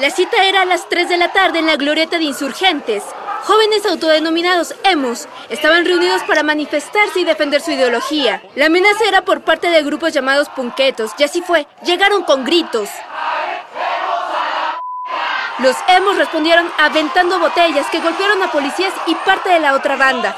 La 0.00 0.08
cita 0.08 0.44
era 0.44 0.62
a 0.62 0.64
las 0.64 0.88
3 0.88 1.10
de 1.10 1.18
la 1.18 1.30
tarde 1.30 1.58
en 1.58 1.66
la 1.66 1.76
glorieta 1.76 2.16
de 2.16 2.24
insurgentes. 2.24 3.02
Jóvenes 3.42 3.84
autodenominados 3.84 4.74
emos 4.84 5.28
estaban 5.50 5.84
reunidos 5.84 6.22
para 6.22 6.42
manifestarse 6.42 7.20
y 7.20 7.24
defender 7.24 7.60
su 7.60 7.72
ideología. 7.72 8.42
La 8.56 8.66
amenaza 8.66 9.04
era 9.06 9.26
por 9.26 9.42
parte 9.42 9.68
de 9.68 9.82
grupos 9.82 10.14
llamados 10.14 10.48
punquetos, 10.48 11.10
y 11.18 11.24
así 11.24 11.42
fue. 11.42 11.66
Llegaron 11.84 12.24
con 12.24 12.46
gritos. 12.46 12.88
Los 15.58 15.76
emos 15.88 16.16
respondieron 16.16 16.66
aventando 16.78 17.38
botellas 17.38 17.86
que 17.90 18.00
golpearon 18.00 18.42
a 18.42 18.50
policías 18.50 18.94
y 19.06 19.14
parte 19.16 19.50
de 19.50 19.60
la 19.60 19.74
otra 19.74 19.96
banda. 19.96 20.34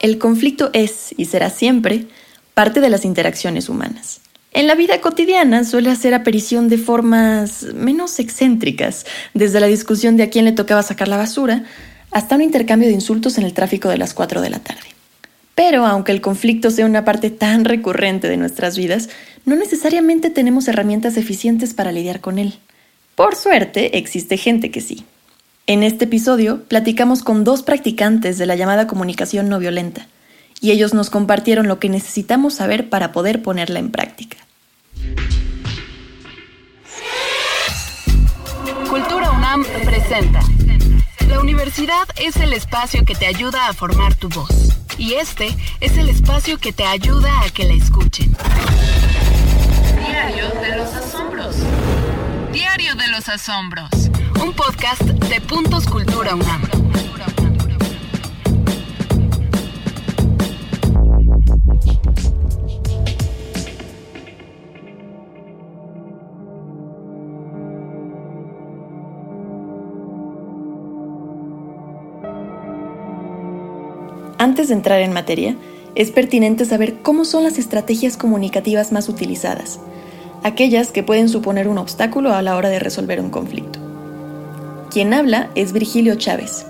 El 0.00 0.18
conflicto 0.18 0.68
es, 0.74 1.14
y 1.16 1.24
será 1.24 1.48
siempre, 1.48 2.08
parte 2.52 2.82
de 2.82 2.90
las 2.90 3.06
interacciones 3.06 3.70
humanas. 3.70 4.20
En 4.58 4.66
la 4.66 4.74
vida 4.74 5.00
cotidiana 5.00 5.62
suele 5.62 5.88
hacer 5.88 6.14
aparición 6.14 6.68
de 6.68 6.78
formas 6.78 7.62
menos 7.74 8.18
excéntricas, 8.18 9.06
desde 9.32 9.60
la 9.60 9.68
discusión 9.68 10.16
de 10.16 10.24
a 10.24 10.30
quién 10.30 10.44
le 10.46 10.50
tocaba 10.50 10.82
sacar 10.82 11.06
la 11.06 11.16
basura, 11.16 11.62
hasta 12.10 12.34
un 12.34 12.42
intercambio 12.42 12.88
de 12.88 12.94
insultos 12.94 13.38
en 13.38 13.44
el 13.44 13.52
tráfico 13.52 13.88
de 13.88 13.98
las 13.98 14.14
4 14.14 14.40
de 14.40 14.50
la 14.50 14.58
tarde. 14.58 14.88
Pero 15.54 15.86
aunque 15.86 16.10
el 16.10 16.20
conflicto 16.20 16.72
sea 16.72 16.86
una 16.86 17.04
parte 17.04 17.30
tan 17.30 17.64
recurrente 17.66 18.28
de 18.28 18.36
nuestras 18.36 18.76
vidas, 18.76 19.10
no 19.44 19.54
necesariamente 19.54 20.28
tenemos 20.28 20.66
herramientas 20.66 21.16
eficientes 21.16 21.72
para 21.72 21.92
lidiar 21.92 22.20
con 22.20 22.40
él. 22.40 22.58
Por 23.14 23.36
suerte, 23.36 23.96
existe 23.96 24.38
gente 24.38 24.72
que 24.72 24.80
sí. 24.80 25.04
En 25.68 25.84
este 25.84 26.06
episodio 26.06 26.64
platicamos 26.64 27.22
con 27.22 27.44
dos 27.44 27.62
practicantes 27.62 28.38
de 28.38 28.46
la 28.46 28.56
llamada 28.56 28.88
comunicación 28.88 29.48
no 29.48 29.60
violenta, 29.60 30.08
y 30.60 30.72
ellos 30.72 30.94
nos 30.94 31.10
compartieron 31.10 31.68
lo 31.68 31.78
que 31.78 31.88
necesitamos 31.88 32.54
saber 32.54 32.88
para 32.88 33.12
poder 33.12 33.40
ponerla 33.40 33.78
en 33.78 33.92
práctica. 33.92 34.47
Cultura 38.88 39.30
UNAM 39.30 39.64
presenta. 39.84 40.40
La 41.28 41.40
universidad 41.40 42.08
es 42.16 42.36
el 42.36 42.52
espacio 42.52 43.04
que 43.04 43.14
te 43.14 43.26
ayuda 43.26 43.68
a 43.68 43.74
formar 43.74 44.14
tu 44.14 44.28
voz. 44.28 44.78
Y 44.96 45.14
este 45.14 45.54
es 45.80 45.96
el 45.96 46.08
espacio 46.08 46.58
que 46.58 46.72
te 46.72 46.84
ayuda 46.84 47.42
a 47.42 47.50
que 47.50 47.64
la 47.64 47.74
escuchen. 47.74 48.36
Diario 50.06 50.48
de 50.60 50.76
los 50.76 50.94
Asombros. 50.94 51.56
Diario 52.52 52.94
de 52.94 53.08
los 53.08 53.28
Asombros. 53.28 53.90
Un 54.42 54.54
podcast 54.54 55.02
de 55.02 55.40
Puntos 55.40 55.86
Cultura 55.86 56.34
UNAM. 56.34 56.87
Antes 74.58 74.70
de 74.70 74.74
entrar 74.74 74.98
en 75.02 75.12
materia, 75.12 75.54
es 75.94 76.10
pertinente 76.10 76.64
saber 76.64 76.96
cómo 77.02 77.24
son 77.24 77.44
las 77.44 77.58
estrategias 77.58 78.16
comunicativas 78.16 78.90
más 78.90 79.08
utilizadas, 79.08 79.78
aquellas 80.42 80.90
que 80.90 81.04
pueden 81.04 81.28
suponer 81.28 81.68
un 81.68 81.78
obstáculo 81.78 82.34
a 82.34 82.42
la 82.42 82.56
hora 82.56 82.68
de 82.68 82.80
resolver 82.80 83.20
un 83.20 83.30
conflicto. 83.30 83.78
Quien 84.90 85.14
habla 85.14 85.48
es 85.54 85.72
Virgilio 85.72 86.16
Chávez, 86.16 86.66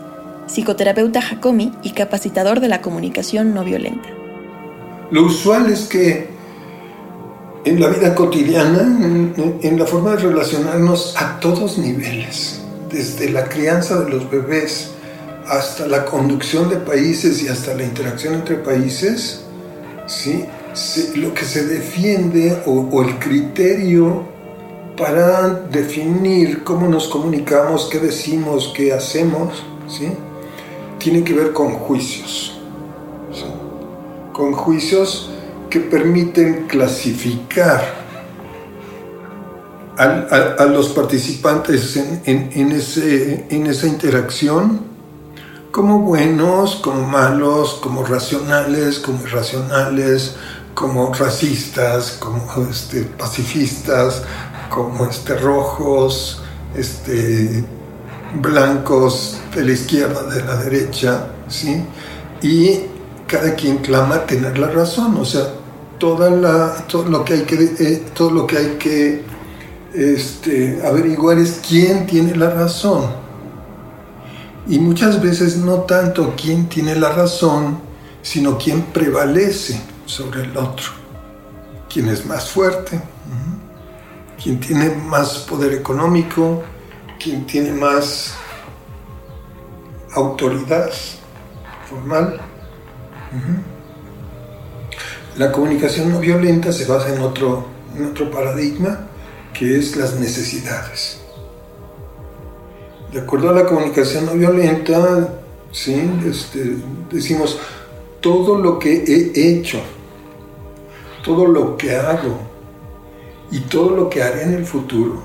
psicoterapeuta 0.48 1.22
Jacomi 1.22 1.72
y 1.82 1.92
capacitador 1.92 2.60
de 2.60 2.68
la 2.68 2.82
comunicación 2.82 3.54
no 3.54 3.64
violenta. 3.64 4.10
Lo 5.10 5.22
usual 5.22 5.72
es 5.72 5.88
que 5.88 6.28
en 7.64 7.80
la 7.80 7.88
vida 7.88 8.14
cotidiana, 8.14 8.82
en, 8.82 9.60
en 9.62 9.78
la 9.78 9.86
forma 9.86 10.10
de 10.10 10.24
relacionarnos 10.24 11.14
a 11.16 11.40
todos 11.40 11.78
niveles, 11.78 12.60
desde 12.92 13.30
la 13.30 13.44
crianza 13.44 14.04
de 14.04 14.10
los 14.10 14.30
bebés, 14.30 14.90
hasta 15.48 15.86
la 15.86 16.04
conducción 16.04 16.68
de 16.68 16.76
países 16.76 17.42
y 17.42 17.48
hasta 17.48 17.74
la 17.74 17.84
interacción 17.84 18.34
entre 18.34 18.56
países, 18.56 19.44
¿sí? 20.06 20.44
lo 21.16 21.34
que 21.34 21.44
se 21.44 21.66
defiende 21.66 22.62
o, 22.66 23.02
el 23.02 23.18
criterio 23.18 24.26
para 24.96 25.48
definir 25.48 26.64
cómo 26.64 26.88
nos 26.88 27.08
comunicamos, 27.08 27.88
qué 27.90 27.98
decimos, 27.98 28.72
qué 28.76 28.92
hacemos, 28.92 29.62
¿sí? 29.88 30.08
tiene 30.98 31.24
que 31.24 31.34
ver 31.34 31.52
con 31.52 31.74
juicios. 31.74 32.60
Con 34.32 34.52
juicios 34.52 35.30
que 35.70 35.80
permiten 35.80 36.66
clasificar 36.66 37.82
a, 39.96 40.64
los 40.66 40.90
participantes 40.90 41.96
en, 42.24 42.72
esa 42.72 43.86
interacción 43.86 44.97
como 45.78 46.00
buenos, 46.00 46.74
como 46.74 47.06
malos, 47.06 47.74
como 47.80 48.02
racionales, 48.02 48.98
como 48.98 49.22
irracionales, 49.22 50.34
como 50.74 51.14
racistas, 51.14 52.16
como 52.18 52.42
este, 52.68 53.02
pacifistas, 53.02 54.24
como 54.70 55.06
este, 55.06 55.36
rojos, 55.36 56.42
este, 56.74 57.62
blancos 58.42 59.38
de 59.54 59.66
la 59.66 59.70
izquierda, 59.70 60.24
de 60.24 60.44
la 60.44 60.56
derecha, 60.56 61.28
¿sí? 61.46 61.84
Y 62.42 62.80
cada 63.28 63.54
quien 63.54 63.78
clama 63.78 64.26
tener 64.26 64.58
la 64.58 64.70
razón, 64.70 65.16
o 65.16 65.24
sea, 65.24 65.44
toda 66.00 66.28
la, 66.28 66.74
todo 66.88 67.04
lo 67.04 67.24
que 67.24 67.34
hay 67.34 67.42
que, 67.42 67.54
eh, 67.54 68.02
todo 68.16 68.32
lo 68.32 68.48
que, 68.48 68.56
hay 68.56 68.78
que 68.80 69.22
este, 69.94 70.80
averiguar 70.84 71.38
es 71.38 71.60
quién 71.64 72.04
tiene 72.08 72.34
la 72.34 72.50
razón 72.50 73.27
y 74.68 74.78
muchas 74.78 75.22
veces 75.22 75.56
no 75.56 75.80
tanto 75.82 76.34
quién 76.40 76.68
tiene 76.68 76.94
la 76.94 77.12
razón, 77.12 77.80
sino 78.22 78.58
quién 78.58 78.82
prevalece 78.82 79.80
sobre 80.04 80.42
el 80.42 80.56
otro. 80.56 80.92
Quién 81.92 82.08
es 82.10 82.26
más 82.26 82.50
fuerte, 82.50 83.00
quién 84.42 84.60
tiene 84.60 84.90
más 84.90 85.38
poder 85.38 85.72
económico, 85.72 86.62
quién 87.18 87.46
tiene 87.46 87.72
más 87.72 88.34
autoridad 90.14 90.90
formal. 91.88 92.38
La 95.36 95.50
comunicación 95.50 96.12
no 96.12 96.20
violenta 96.20 96.72
se 96.72 96.84
basa 96.84 97.14
en 97.14 97.22
otro, 97.22 97.66
en 97.96 98.06
otro 98.06 98.30
paradigma 98.30 99.06
que 99.54 99.78
es 99.78 99.96
las 99.96 100.14
necesidades. 100.14 101.17
De 103.12 103.20
acuerdo 103.20 103.48
a 103.48 103.52
la 103.52 103.64
comunicación 103.64 104.26
no 104.26 104.34
violenta, 104.34 105.40
¿sí? 105.72 106.10
Este, 106.26 106.76
decimos 107.10 107.58
todo 108.20 108.58
lo 108.58 108.78
que 108.78 108.92
he 108.92 109.50
hecho, 109.50 109.78
todo 111.24 111.46
lo 111.46 111.76
que 111.78 111.96
hago 111.96 112.38
y 113.50 113.60
todo 113.60 113.96
lo 113.96 114.10
que 114.10 114.22
haré 114.22 114.42
en 114.42 114.54
el 114.54 114.66
futuro, 114.66 115.22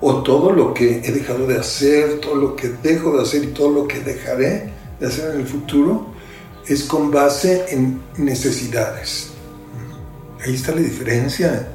o 0.00 0.22
todo 0.22 0.50
lo 0.50 0.74
que 0.74 1.00
he 1.04 1.12
dejado 1.12 1.46
de 1.46 1.58
hacer, 1.58 2.18
todo 2.20 2.34
lo 2.34 2.56
que 2.56 2.70
dejo 2.82 3.16
de 3.16 3.22
hacer 3.22 3.44
y 3.44 3.48
todo 3.48 3.70
lo 3.70 3.86
que 3.86 4.00
dejaré 4.00 4.72
de 4.98 5.06
hacer 5.06 5.34
en 5.34 5.42
el 5.42 5.46
futuro, 5.46 6.06
es 6.66 6.84
con 6.84 7.12
base 7.12 7.66
en 7.68 8.00
necesidades. 8.16 9.30
Ahí 10.44 10.54
está 10.54 10.72
la 10.72 10.80
diferencia. 10.80 11.68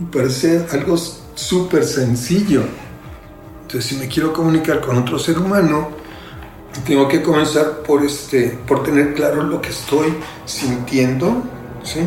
Y 0.00 0.04
parece 0.04 0.64
algo 0.70 0.96
súper 1.34 1.84
sencillo 1.84 2.62
entonces, 3.66 3.90
si 3.90 3.96
me 3.96 4.06
quiero 4.06 4.32
comunicar 4.32 4.80
con 4.80 4.96
otro 4.96 5.18
ser 5.18 5.38
humano, 5.38 5.88
tengo 6.86 7.08
que 7.08 7.20
comenzar 7.20 7.82
por, 7.82 8.04
este, 8.04 8.56
por 8.64 8.84
tener 8.84 9.12
claro 9.12 9.42
lo 9.42 9.60
que 9.60 9.70
estoy 9.70 10.14
sintiendo, 10.44 11.42
¿sí? 11.82 11.98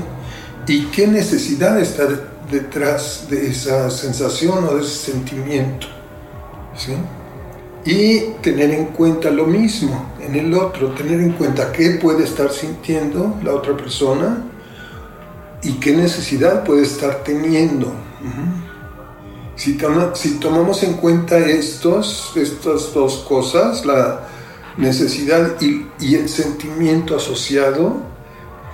Y 0.67 0.85
qué 0.85 1.05
necesidad 1.05 1.77
está 1.77 2.07
detrás 2.50 3.27
de 3.29 3.47
esa 3.47 3.89
sensación 3.89 4.63
o 4.63 4.75
de 4.75 4.83
ese 4.83 5.11
sentimiento, 5.11 5.88
¿sí? 6.77 6.94
Y 7.83 8.19
tener 8.41 8.71
en 8.71 8.85
cuenta 8.85 9.29
lo 9.29 9.45
mismo 9.45 10.13
en 10.21 10.35
el 10.35 10.53
otro, 10.53 10.94
tener 10.94 11.19
en 11.19 11.33
cuenta 11.33 11.73
qué 11.73 12.00
puede 12.01 12.23
estar 12.23 12.53
sintiendo 12.53 13.38
la 13.44 13.53
otra 13.53 13.75
persona 13.75 14.45
y 15.62 15.73
qué 15.73 15.91
necesidad 15.91 16.63
puede 16.63 16.83
estar 16.83 17.21
teniendo. 17.21 17.91
Si, 19.59 19.73
tomamos 20.39 20.83
en 20.83 20.94
cuenta 20.94 21.38
estos, 21.38 22.31
estas 22.38 22.94
dos 22.94 23.25
cosas, 23.27 23.85
la 23.85 24.21
necesidad 24.77 25.57
y, 25.59 26.15
el 26.15 26.29
sentimiento 26.29 27.17
asociado, 27.17 27.97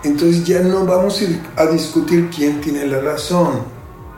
entonces 0.03 0.45
ya 0.45 0.59
no 0.59 0.85
vamos 0.85 1.23
a 1.55 1.65
discutir 1.65 2.29
quién 2.29 2.61
tiene 2.61 2.85
la 2.85 3.01
razón, 3.01 3.61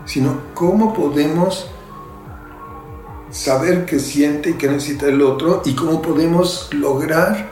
sino 0.03 0.41
cómo 0.53 0.93
podemos 0.93 1.67
saber 3.31 3.85
qué 3.85 3.97
siente 3.97 4.49
y 4.49 4.53
qué 4.55 4.67
necesita 4.67 5.05
el 5.05 5.21
otro 5.21 5.61
y 5.63 5.73
cómo 5.73 6.01
podemos 6.01 6.67
lograr 6.73 7.47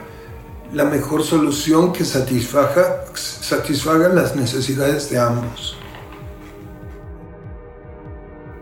la 0.74 0.84
mejor 0.84 1.24
solución 1.24 1.94
que 1.94 2.04
satisfaga 2.04 3.06
las 4.10 4.36
necesidades 4.36 5.08
de 5.08 5.18
ambos. 5.18 5.78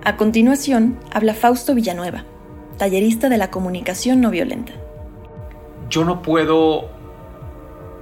A 0.06 0.18
continuación, 0.18 0.98
habla 1.14 1.32
Fausto 1.32 1.74
Villanueva, 1.74 2.24
tallerista 2.76 3.30
de 3.30 3.38
la 3.38 3.50
comunicación 3.50 4.20
no 4.20 4.28
violenta. 4.28 4.74
Yo 5.88 6.04
no 6.04 6.20
puedo 6.20 6.90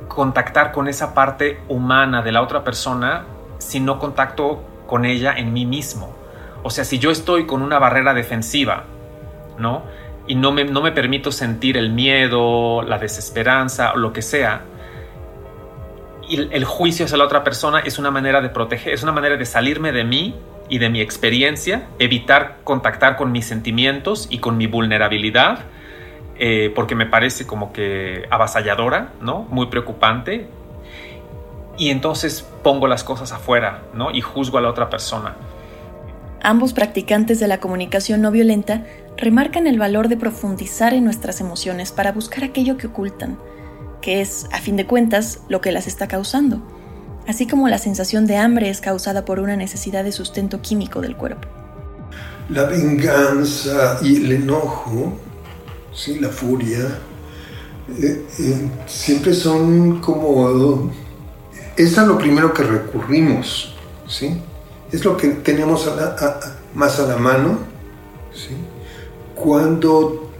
contactar 0.08 0.72
con 0.72 0.88
esa 0.88 1.14
parte 1.14 1.60
humana 1.68 2.22
de 2.22 2.32
la 2.32 2.42
otra 2.42 2.64
persona 2.64 3.24
si 3.58 3.78
no 3.78 4.00
contacto 4.00 4.64
con 4.88 5.04
ella 5.04 5.32
en 5.36 5.52
mí 5.52 5.64
mismo. 5.64 6.12
O 6.64 6.70
sea, 6.70 6.84
si 6.84 6.98
yo 6.98 7.12
estoy 7.12 7.46
con 7.46 7.62
una 7.62 7.78
barrera 7.78 8.14
defensiva, 8.14 8.82
¿no? 9.58 9.84
Y 10.26 10.34
no 10.34 10.50
me, 10.50 10.64
no 10.64 10.82
me 10.82 10.90
permito 10.90 11.30
sentir 11.30 11.76
el 11.76 11.90
miedo, 11.90 12.82
la 12.82 12.98
desesperanza 12.98 13.92
o 13.92 13.96
lo 13.96 14.12
que 14.12 14.22
sea, 14.22 14.62
y 16.28 16.52
el 16.52 16.64
juicio 16.64 17.04
hacia 17.04 17.16
la 17.16 17.24
otra 17.24 17.44
persona 17.44 17.78
es 17.78 18.00
una 18.00 18.10
manera 18.10 18.40
de 18.40 18.48
proteger, 18.48 18.92
es 18.92 19.04
una 19.04 19.12
manera 19.12 19.36
de 19.36 19.46
salirme 19.46 19.92
de 19.92 20.02
mí 20.02 20.34
y 20.72 20.78
de 20.78 20.88
mi 20.88 21.02
experiencia, 21.02 21.86
evitar 21.98 22.60
contactar 22.64 23.18
con 23.18 23.30
mis 23.30 23.44
sentimientos 23.44 24.26
y 24.30 24.38
con 24.38 24.56
mi 24.56 24.66
vulnerabilidad, 24.66 25.66
eh, 26.38 26.72
porque 26.74 26.94
me 26.94 27.04
parece 27.04 27.46
como 27.46 27.74
que 27.74 28.24
avasalladora, 28.30 29.12
¿no? 29.20 29.42
Muy 29.50 29.66
preocupante. 29.66 30.46
Y 31.76 31.90
entonces 31.90 32.48
pongo 32.62 32.86
las 32.86 33.04
cosas 33.04 33.32
afuera, 33.32 33.82
¿no? 33.92 34.12
Y 34.12 34.22
juzgo 34.22 34.56
a 34.56 34.62
la 34.62 34.70
otra 34.70 34.88
persona. 34.88 35.36
Ambos 36.42 36.72
practicantes 36.72 37.38
de 37.38 37.48
la 37.48 37.60
comunicación 37.60 38.22
no 38.22 38.30
violenta 38.30 38.86
remarcan 39.18 39.66
el 39.66 39.78
valor 39.78 40.08
de 40.08 40.16
profundizar 40.16 40.94
en 40.94 41.04
nuestras 41.04 41.42
emociones 41.42 41.92
para 41.92 42.12
buscar 42.12 42.44
aquello 42.44 42.78
que 42.78 42.86
ocultan, 42.86 43.38
que 44.00 44.22
es, 44.22 44.48
a 44.52 44.56
fin 44.56 44.76
de 44.76 44.86
cuentas, 44.86 45.42
lo 45.50 45.60
que 45.60 45.70
las 45.70 45.86
está 45.86 46.08
causando, 46.08 46.62
así 47.26 47.46
como 47.46 47.68
la 47.68 47.78
sensación 47.78 48.26
de 48.26 48.36
hambre 48.36 48.68
es 48.68 48.80
causada 48.80 49.24
por 49.24 49.38
una 49.40 49.56
necesidad 49.56 50.04
de 50.04 50.12
sustento 50.12 50.60
químico 50.60 51.00
del 51.00 51.16
cuerpo. 51.16 51.48
La 52.48 52.64
venganza 52.64 53.98
y 54.02 54.16
el 54.16 54.32
enojo, 54.32 55.14
¿sí? 55.94 56.18
la 56.18 56.28
furia, 56.28 56.98
eh, 58.00 58.26
eh, 58.38 58.70
siempre 58.86 59.34
son 59.34 60.00
como... 60.00 60.90
Es 61.76 61.96
a 61.96 62.04
lo 62.04 62.18
primero 62.18 62.52
que 62.52 62.62
recurrimos, 62.64 63.74
¿sí? 64.06 64.36
es 64.90 65.04
lo 65.04 65.16
que 65.16 65.28
tenemos 65.28 65.90
más 66.74 67.00
a 67.00 67.06
la 67.06 67.16
mano, 67.16 67.60
¿sí? 68.34 68.54
cuando 69.34 70.30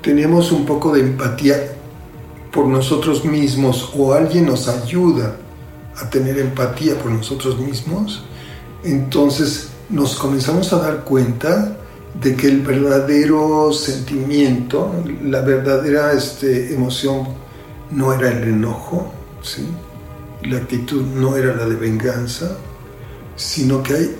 tenemos 0.00 0.52
un 0.52 0.64
poco 0.64 0.94
de 0.94 1.00
empatía 1.00 1.72
por 2.52 2.66
nosotros 2.66 3.24
mismos 3.24 3.92
o 3.96 4.14
alguien 4.14 4.46
nos 4.46 4.68
ayuda 4.68 5.36
a 6.00 6.10
tener 6.10 6.38
empatía 6.38 6.98
por 6.98 7.10
nosotros 7.10 7.58
mismos, 7.58 8.24
entonces 8.84 9.70
nos 9.88 10.16
comenzamos 10.16 10.72
a 10.72 10.78
dar 10.78 11.04
cuenta 11.04 11.76
de 12.20 12.34
que 12.34 12.48
el 12.48 12.62
verdadero 12.62 13.72
sentimiento, 13.72 14.92
la 15.22 15.40
verdadera 15.40 16.12
este, 16.12 16.74
emoción 16.74 17.28
no 17.90 18.12
era 18.12 18.30
el 18.30 18.42
enojo, 18.44 19.12
¿sí? 19.42 19.66
la 20.42 20.58
actitud 20.58 21.02
no 21.02 21.36
era 21.36 21.54
la 21.54 21.66
de 21.66 21.76
venganza, 21.76 22.56
sino 23.36 23.82
que 23.82 23.94
hay 23.94 24.16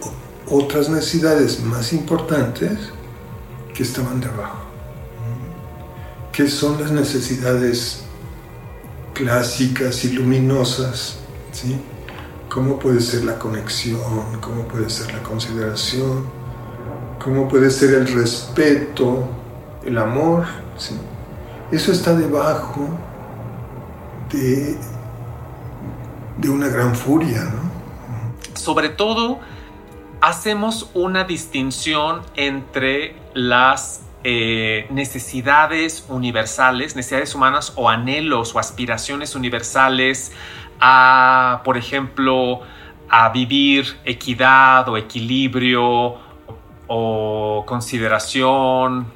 otras 0.47 0.89
necesidades 0.89 1.61
más 1.61 1.93
importantes 1.93 2.79
que 3.75 3.83
estaban 3.83 4.21
debajo, 4.21 4.65
que 6.33 6.49
son 6.49 6.81
las 6.81 6.91
necesidades 6.91 8.01
clásicas 9.15 10.05
y 10.05 10.13
luminosas, 10.13 11.19
¿Cómo 12.49 12.79
puede 12.79 13.01
ser 13.01 13.25
la 13.25 13.39
conexión? 13.39 14.41
¿Cómo 14.41 14.65
puede 14.65 14.89
ser 14.91 15.13
la 15.13 15.23
consideración? 15.23 16.27
¿Cómo 17.23 17.49
puede 17.49 17.71
ser 17.71 17.95
el 17.95 18.07
respeto? 18.09 19.29
El 19.85 19.99
amor, 19.99 20.45
¿sí? 20.77 20.97
Eso 21.71 21.93
está 21.93 22.15
debajo 22.15 22.89
de, 24.33 24.77
de 26.39 26.49
una 26.49 26.69
gran 26.69 26.95
furia, 26.95 27.45
¿no? 27.45 27.69
sobre 28.59 28.89
todo 28.91 29.39
hacemos 30.21 30.91
una 30.95 31.25
distinción 31.25 32.23
entre 32.35 33.15
las 33.35 34.03
eh, 34.25 34.87
necesidades 34.91 36.05
universales, 36.09 36.97
necesidades 36.97 37.35
humanas 37.35 37.73
o 37.77 37.89
anhelos 37.89 38.55
o 38.55 38.59
aspiraciones 38.59 39.35
universales 39.35 40.33
a, 40.81 41.63
por 41.65 41.77
ejemplo, 41.77 42.63
a 43.09 43.31
vivir 43.31 43.99
equidad 44.05 44.89
o 44.89 44.97
equilibrio 44.97 46.19
o 46.87 47.65
consideración 47.67 49.07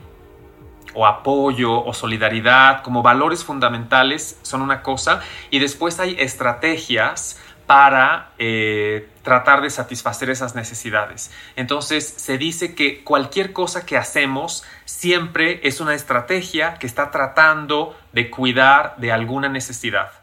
o 0.94 1.06
apoyo 1.06 1.84
o 1.84 1.94
solidaridad 1.94 2.82
como 2.82 3.02
valores 3.02 3.44
fundamentales 3.44 4.38
son 4.42 4.62
una 4.62 4.82
cosa 4.82 5.20
y 5.50 5.58
después 5.58 5.98
hay 6.00 6.16
estrategias 6.18 7.38
para 7.66 8.32
eh, 8.38 9.08
tratar 9.22 9.62
de 9.62 9.70
satisfacer 9.70 10.28
esas 10.28 10.54
necesidades. 10.54 11.30
Entonces 11.56 12.06
se 12.06 12.36
dice 12.36 12.74
que 12.74 13.02
cualquier 13.04 13.52
cosa 13.52 13.86
que 13.86 13.96
hacemos 13.96 14.64
siempre 14.84 15.60
es 15.62 15.80
una 15.80 15.94
estrategia 15.94 16.74
que 16.74 16.86
está 16.86 17.10
tratando 17.10 17.96
de 18.12 18.30
cuidar 18.30 18.96
de 18.98 19.12
alguna 19.12 19.48
necesidad. 19.48 20.21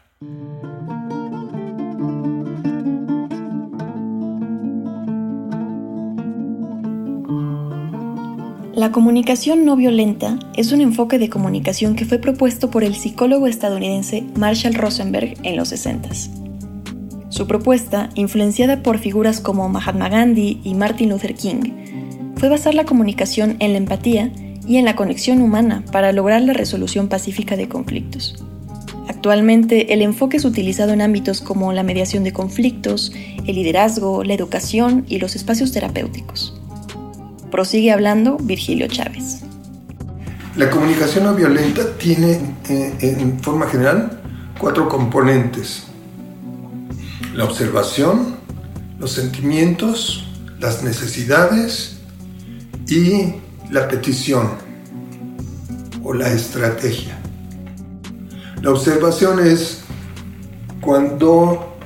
La 8.80 8.92
comunicación 8.92 9.66
no 9.66 9.76
violenta 9.76 10.38
es 10.56 10.72
un 10.72 10.80
enfoque 10.80 11.18
de 11.18 11.28
comunicación 11.28 11.96
que 11.96 12.06
fue 12.06 12.16
propuesto 12.16 12.70
por 12.70 12.82
el 12.82 12.94
psicólogo 12.94 13.46
estadounidense 13.46 14.24
Marshall 14.36 14.72
Rosenberg 14.72 15.34
en 15.42 15.56
los 15.58 15.68
60 15.68 16.08
su 17.28 17.46
propuesta, 17.46 18.08
influenciada 18.14 18.82
por 18.82 18.98
figuras 18.98 19.40
como 19.40 19.68
Mahatma 19.68 20.08
Gandhi 20.08 20.62
y 20.64 20.72
Martin 20.72 21.10
Luther 21.10 21.34
King, 21.34 21.72
fue 22.36 22.48
basar 22.48 22.74
la 22.74 22.86
comunicación 22.86 23.56
en 23.58 23.72
la 23.72 23.78
empatía 23.78 24.32
y 24.66 24.78
en 24.78 24.86
la 24.86 24.96
conexión 24.96 25.42
humana 25.42 25.84
para 25.92 26.12
lograr 26.12 26.40
la 26.40 26.54
resolución 26.54 27.08
pacífica 27.08 27.58
de 27.58 27.68
conflictos. 27.68 28.42
Actualmente, 29.08 29.92
el 29.92 30.00
enfoque 30.00 30.38
es 30.38 30.46
utilizado 30.46 30.94
en 30.94 31.02
ámbitos 31.02 31.42
como 31.42 31.74
la 31.74 31.82
mediación 31.82 32.24
de 32.24 32.32
conflictos, 32.32 33.12
el 33.46 33.56
liderazgo, 33.56 34.24
la 34.24 34.32
educación 34.32 35.04
y 35.06 35.18
los 35.18 35.36
espacios 35.36 35.70
terapéuticos. 35.70 36.59
Prosigue 37.50 37.92
hablando 37.92 38.36
Virgilio 38.38 38.86
Chávez. 38.88 39.40
La 40.56 40.70
comunicación 40.70 41.24
no 41.24 41.34
violenta 41.34 41.96
tiene, 41.98 42.40
eh, 42.68 42.94
en 43.00 43.38
forma 43.40 43.66
general, 43.66 44.20
cuatro 44.58 44.88
componentes 44.88 45.84
la 47.34 47.44
observación, 47.44 48.36
los 48.98 49.12
sentimientos, 49.12 50.26
las 50.58 50.82
necesidades 50.82 51.98
y 52.88 53.34
la 53.70 53.88
petición 53.88 54.50
o 56.02 56.12
la 56.12 56.30
estrategia. 56.30 57.16
La 58.62 58.70
observación 58.70 59.38
es 59.46 59.82
cuando, 60.80 61.76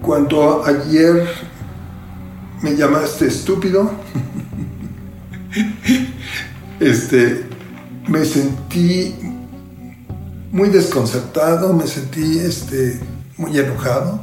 cuando 0.00 0.64
ayer 0.64 1.28
me 2.62 2.76
llamaste 2.76 3.26
estúpido, 3.26 3.90
este, 6.80 7.44
me 8.08 8.24
sentí 8.24 9.14
muy 10.52 10.68
desconcertado, 10.68 11.72
me 11.72 11.86
sentí 11.86 12.38
este, 12.38 13.00
muy 13.36 13.58
enojado, 13.58 14.20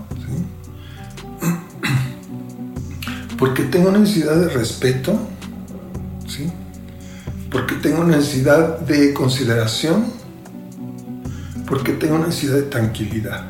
porque 3.38 3.64
tengo 3.64 3.92
necesidad 3.92 4.36
de 4.36 4.50
respeto, 4.50 5.20
¿sí? 6.28 6.52
porque 7.50 7.76
tengo 7.76 8.04
necesidad 8.04 8.80
de 8.80 9.14
consideración, 9.14 10.06
porque 11.68 11.94
tengo 11.94 12.18
necesidad 12.18 12.56
de 12.56 12.64
tranquilidad. 12.64 13.46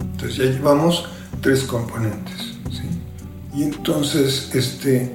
Entonces 0.00 0.36
ya 0.36 0.44
llevamos 0.44 1.08
tres 1.40 1.62
componentes. 1.62 2.47
Y 3.54 3.62
entonces 3.64 4.50
este, 4.54 5.10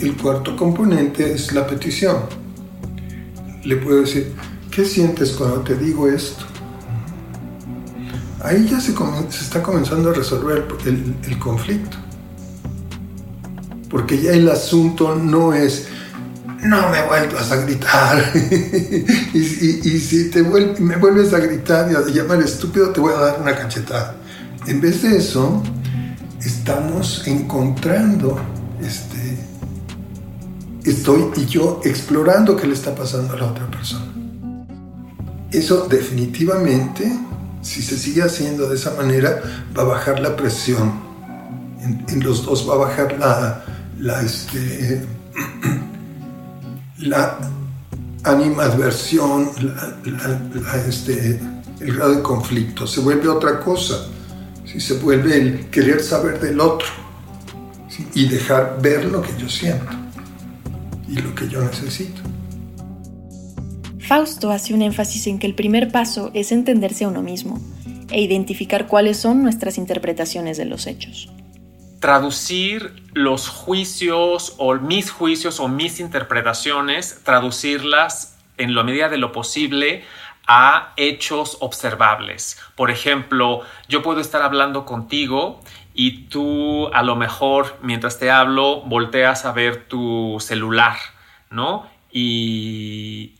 el 0.00 0.16
cuarto 0.16 0.56
componente 0.56 1.32
es 1.32 1.52
la 1.52 1.66
petición. 1.66 2.16
Le 3.64 3.76
puedo 3.76 4.00
decir, 4.00 4.32
¿qué 4.70 4.84
sientes 4.84 5.32
cuando 5.32 5.60
te 5.60 5.76
digo 5.76 6.08
esto? 6.08 6.44
ahí 8.42 8.68
ya 8.68 8.80
se, 8.80 8.92
está 9.40 9.62
comenzando 9.62 10.10
a 10.10 10.14
resolver 10.14 10.66
el, 10.84 11.38
conflicto. 11.38 11.96
Porque 13.88 14.20
ya 14.20 14.32
el 14.32 14.48
asunto 14.48 15.14
no 15.14 15.52
es, 15.52 15.86
no 16.62 16.88
me 16.88 17.02
vuelvas 17.06 17.52
a 17.52 17.56
gritar. 17.56 18.32
y, 19.34 19.44
si 19.44 20.30
te 20.30 20.42
me 20.42 20.96
vuelves 20.96 21.32
a 21.32 21.38
gritar 21.38 21.90
y 21.90 21.94
a 21.94 22.00
llamar 22.00 22.42
estúpido, 22.42 22.90
te 22.90 23.00
voy 23.00 23.12
a 23.12 23.18
dar 23.18 23.40
una 23.40 23.54
cachetada. 23.54 24.16
En 24.66 24.80
vez 24.80 25.02
de 25.02 25.16
eso, 25.16 25.62
estamos 26.44 27.22
encontrando 27.26 28.38
este, 28.80 29.38
estoy 30.84 31.30
y 31.36 31.46
yo 31.46 31.80
explorando 31.84 32.56
qué 32.56 32.66
le 32.66 32.74
está 32.74 32.94
pasando 32.94 33.34
a 33.34 33.36
la 33.36 33.46
otra 33.46 33.70
persona. 33.70 34.06
Eso 35.50 35.86
definitivamente, 35.88 37.12
si 37.60 37.82
se 37.82 37.96
sigue 37.96 38.22
haciendo 38.22 38.68
de 38.68 38.76
esa 38.76 38.94
manera, 38.94 39.42
va 39.76 39.82
a 39.82 39.86
bajar 39.86 40.20
la 40.20 40.34
presión. 40.34 41.12
En, 42.08 42.22
los 42.22 42.44
dos 42.44 42.68
va 42.68 42.74
a 42.74 42.78
bajar 42.78 43.18
la, 43.18 43.64
la, 43.98 44.22
este, 44.22 45.04
la 46.98 47.38
animadversión, 48.24 49.50
este, 50.88 51.40
el 51.80 51.96
grado 51.96 52.14
de 52.14 52.22
conflicto. 52.22 52.86
Se 52.86 53.00
vuelve 53.00 53.28
otra 53.28 53.60
cosa. 53.60 54.06
Si 54.72 54.80
se 54.80 54.94
vuelve 54.94 55.36
el 55.36 55.66
querer 55.66 56.02
saber 56.02 56.40
del 56.40 56.58
otro 56.58 56.88
y 58.14 58.26
dejar 58.26 58.80
ver 58.80 59.04
lo 59.04 59.20
que 59.20 59.32
yo 59.38 59.46
siento 59.46 59.92
y 61.06 61.16
lo 61.16 61.34
que 61.34 61.46
yo 61.46 61.62
necesito. 61.62 62.22
Fausto 63.98 64.50
hace 64.50 64.72
un 64.72 64.80
énfasis 64.80 65.26
en 65.26 65.38
que 65.38 65.46
el 65.46 65.54
primer 65.54 65.92
paso 65.92 66.30
es 66.32 66.52
entenderse 66.52 67.04
a 67.04 67.08
uno 67.08 67.20
mismo 67.20 67.60
e 68.10 68.22
identificar 68.22 68.86
cuáles 68.86 69.18
son 69.18 69.42
nuestras 69.42 69.76
interpretaciones 69.76 70.56
de 70.56 70.64
los 70.64 70.86
hechos. 70.86 71.30
Traducir 72.00 72.94
los 73.12 73.48
juicios 73.48 74.54
o 74.56 74.74
mis 74.76 75.10
juicios 75.10 75.60
o 75.60 75.68
mis 75.68 76.00
interpretaciones, 76.00 77.20
traducirlas 77.24 78.36
en 78.56 78.74
la 78.74 78.84
medida 78.84 79.10
de 79.10 79.18
lo 79.18 79.32
posible 79.32 80.02
a 80.46 80.92
hechos 80.96 81.56
observables. 81.60 82.60
Por 82.74 82.90
ejemplo, 82.90 83.62
yo 83.88 84.02
puedo 84.02 84.20
estar 84.20 84.42
hablando 84.42 84.84
contigo 84.84 85.60
y 85.94 86.24
tú 86.24 86.88
a 86.92 87.02
lo 87.02 87.16
mejor 87.16 87.78
mientras 87.82 88.18
te 88.18 88.30
hablo 88.30 88.80
volteas 88.82 89.44
a 89.44 89.52
ver 89.52 89.86
tu 89.88 90.38
celular, 90.40 90.96
¿no? 91.50 91.88
Y, 92.10 93.34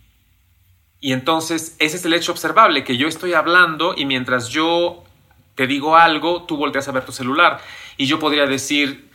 y 1.01 1.13
entonces 1.13 1.77
ese 1.79 1.97
es 1.97 2.05
el 2.05 2.15
hecho 2.15 2.33
observable, 2.33 2.85
que 2.85 2.97
yo 2.97 3.09
estoy 3.09 3.35
hablando 3.35 3.95
y 3.97 4.05
mientras 4.05 4.49
yo 4.49 5.03
te 5.55 5.67
digo 5.67 5.97
algo, 5.97 6.45
tú 6.45 6.57
volteas 6.57 6.89
a 6.89 6.93
ver 6.93 7.05
tu 7.05 7.13
celular. 7.13 7.61
Y 7.97 8.07
yo 8.07 8.19
podría 8.19 8.47
decir, 8.47 9.11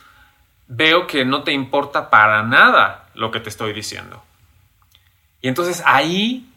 veo 0.68 1.06
que 1.06 1.24
no 1.24 1.42
te 1.42 1.52
importa 1.52 2.10
para 2.10 2.42
nada 2.42 3.08
lo 3.14 3.30
que 3.30 3.40
te 3.40 3.48
estoy 3.48 3.72
diciendo. 3.72 4.22
Y 5.40 5.48
entonces 5.48 5.82
ahí 5.86 6.47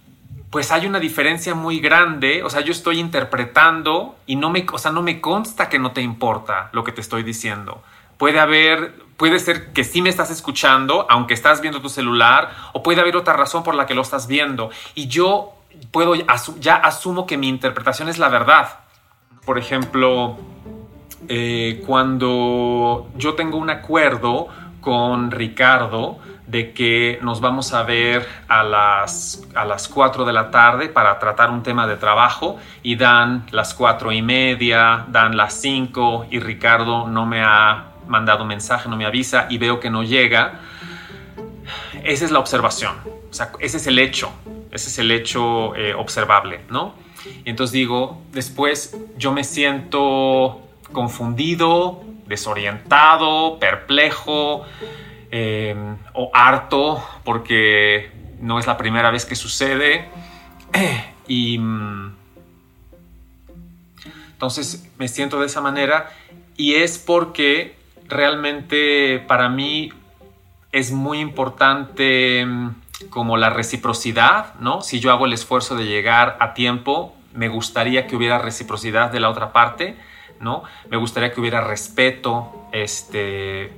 pues 0.52 0.72
hay 0.74 0.86
una 0.86 1.00
diferencia 1.00 1.56
muy 1.56 1.80
grande, 1.80 2.44
o 2.44 2.50
sea, 2.50 2.60
yo 2.60 2.74
estoy 2.74 3.00
interpretando 3.00 4.18
y 4.28 4.36
no 4.36 4.50
me, 4.50 4.66
o 4.72 4.78
sea, 4.78 4.92
no 4.92 5.02
me 5.02 5.22
consta 5.22 5.70
que 5.70 5.80
no 5.80 5.94
te 5.94 6.02
importa 6.02 6.70
lo 6.74 6.84
que 6.84 6.92
te 6.92 7.00
estoy 7.00 7.24
diciendo. 7.24 7.82
Puede 8.18 8.38
haber, 8.38 8.94
puede 9.16 9.40
ser 9.40 9.72
que 9.72 9.86
sí 9.86 10.02
me 10.02 10.10
estás 10.10 10.30
escuchando, 10.30 11.08
aunque 11.10 11.34
estás 11.34 11.62
viendo 11.62 11.82
tu 11.82 11.88
celular, 11.88 12.52
o 12.74 12.84
puede 12.84 13.00
haber 13.00 13.16
otra 13.16 13.34
razón 13.34 13.64
por 13.64 13.76
la 13.76 13.86
que 13.86 13.96
lo 13.96 14.02
estás 14.02 14.28
viendo. 14.28 14.72
Y 14.94 15.08
yo 15.08 15.54
puedo, 15.90 16.16
ya 16.16 16.76
asumo 16.76 17.26
que 17.26 17.38
mi 17.38 17.48
interpretación 17.48 18.10
es 18.10 18.20
la 18.20 18.28
verdad. 18.28 18.80
Por 19.46 19.58
ejemplo, 19.58 20.38
eh, 21.30 21.82
cuando 21.88 23.10
yo 23.16 23.36
tengo 23.36 23.58
un 23.58 23.70
acuerdo 23.70 24.50
con 24.82 25.32
Ricardo, 25.32 26.20
de 26.48 26.74
que 26.74 27.18
nos 27.22 27.40
vamos 27.40 27.74
a 27.74 27.84
ver 27.84 28.28
a 28.50 28.64
las, 28.64 29.48
a 29.56 29.64
las 29.64 29.88
4 29.88 30.26
de 30.26 30.34
la 30.34 30.52
tarde 30.52 30.90
para 30.90 31.18
tratar 31.18 31.50
un 31.50 31.64
tema 31.64 31.88
de 31.88 31.96
trabajo 31.96 32.58
y 32.84 32.98
dan 32.98 33.46
las 33.52 33.74
4 33.74 34.12
y 34.12 34.22
media, 34.22 35.06
dan 35.08 35.38
las 35.38 35.54
5 35.54 36.28
y 36.30 36.40
Ricardo 36.40 37.08
no 37.08 37.26
me 37.26 37.42
ha 37.42 37.92
mandado 38.08 38.44
mensaje, 38.44 38.90
no 38.90 38.98
me 38.98 39.06
avisa 39.06 39.48
y 39.50 39.58
veo 39.58 39.80
que 39.80 39.90
no 39.90 40.04
llega. 40.04 40.60
Esa 42.04 42.26
es 42.26 42.32
la 42.32 42.40
observación, 42.40 42.96
o 43.30 43.34
sea, 43.34 43.54
ese 43.60 43.78
es 43.78 43.88
el 43.88 43.98
hecho, 44.00 44.32
ese 44.72 44.90
es 44.90 45.00
el 45.00 45.12
hecho 45.12 45.74
eh, 45.76 45.94
observable, 45.94 46.62
¿no? 46.70 46.96
Y 47.46 47.50
entonces 47.50 47.72
digo, 47.72 48.22
después 48.32 48.98
yo 49.18 49.32
me 49.32 49.44
siento 49.44 50.62
confundido, 50.92 52.04
desorientado, 52.32 53.60
perplejo, 53.60 54.66
Em, 55.34 55.96
o 56.14 56.30
harto 56.34 57.02
porque 57.24 58.12
no 58.42 58.60
es 58.60 58.68
la 58.68 58.76
primera 58.78 59.12
vez 59.12 59.26
que 59.26 59.36
sucede. 59.36 60.10
y 61.28 61.58
mm, 61.58 62.14
entonces 64.34 64.86
me 64.98 65.08
siento 65.08 65.40
de 65.40 65.46
esa 65.46 65.62
manera 65.62 66.12
y 66.58 66.74
es 66.76 66.98
porque 66.98 67.78
realmente 68.10 69.24
para 69.26 69.48
mí 69.48 69.94
es 70.74 70.92
muy 70.92 71.20
importante 71.20 72.46
mm, 72.46 72.76
como 73.10 73.38
la 73.38 73.52
reciprocidad, 73.52 74.56
¿no? 74.56 74.82
Si 74.82 75.00
yo 75.00 75.12
hago 75.12 75.28
el 75.28 75.32
esfuerzo 75.32 75.78
de 75.78 75.86
llegar 75.86 76.36
a 76.42 76.54
tiempo, 76.54 77.16
me 77.34 77.48
gustaría 77.48 78.06
que 78.06 78.18
hubiera 78.18 78.38
reciprocidad 78.38 79.14
de 79.14 79.22
la 79.22 79.30
otra 79.30 79.54
parte, 79.54 79.96
¿no? 80.42 80.64
Me 80.90 80.98
gustaría 80.98 81.32
que 81.32 81.40
hubiera 81.40 81.62
respeto, 81.62 82.68
este, 82.72 83.72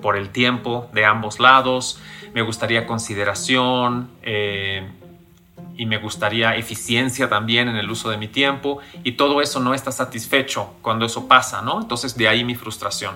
por 0.00 0.16
el 0.16 0.30
tiempo 0.30 0.88
de 0.92 1.04
ambos 1.04 1.40
lados, 1.40 2.00
me 2.34 2.42
gustaría 2.42 2.86
consideración 2.86 4.10
eh, 4.22 4.86
y 5.76 5.86
me 5.86 5.98
gustaría 5.98 6.56
eficiencia 6.56 7.28
también 7.28 7.68
en 7.68 7.76
el 7.76 7.90
uso 7.90 8.10
de 8.10 8.16
mi 8.16 8.28
tiempo 8.28 8.78
y 9.04 9.12
todo 9.12 9.40
eso 9.40 9.60
no 9.60 9.74
está 9.74 9.92
satisfecho 9.92 10.74
cuando 10.82 11.06
eso 11.06 11.28
pasa, 11.28 11.62
¿no? 11.62 11.80
Entonces 11.80 12.16
de 12.16 12.28
ahí 12.28 12.44
mi 12.44 12.54
frustración. 12.54 13.14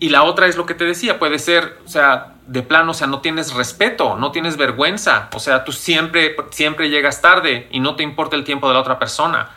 Y 0.00 0.10
la 0.10 0.22
otra 0.22 0.46
es 0.46 0.56
lo 0.56 0.64
que 0.64 0.74
te 0.74 0.84
decía, 0.84 1.18
puede 1.18 1.40
ser, 1.40 1.78
o 1.84 1.88
sea, 1.88 2.34
de 2.46 2.62
plano, 2.62 2.92
o 2.92 2.94
sea, 2.94 3.08
no 3.08 3.20
tienes 3.20 3.52
respeto, 3.52 4.16
no 4.16 4.30
tienes 4.30 4.56
vergüenza, 4.56 5.28
o 5.34 5.40
sea, 5.40 5.64
tú 5.64 5.72
siempre, 5.72 6.36
siempre 6.50 6.88
llegas 6.88 7.20
tarde 7.20 7.68
y 7.72 7.80
no 7.80 7.96
te 7.96 8.04
importa 8.04 8.36
el 8.36 8.44
tiempo 8.44 8.68
de 8.68 8.74
la 8.74 8.80
otra 8.80 8.98
persona, 8.98 9.50